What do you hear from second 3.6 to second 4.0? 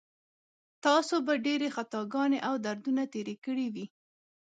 وي.